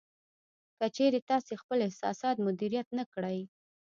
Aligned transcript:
که 0.77 0.85
چېرې 0.95 1.19
تاسې 1.29 1.53
خپل 1.61 1.79
احساسات 1.87 2.35
مدیریت 2.47 2.87
نه 2.97 3.03
کړئ 3.13 3.39